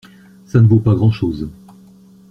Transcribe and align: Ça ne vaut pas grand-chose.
Ça 0.47 0.59
ne 0.59 0.65
vaut 0.67 0.79
pas 0.79 0.95
grand-chose. 0.95 1.47